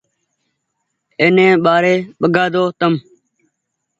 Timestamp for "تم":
2.79-2.93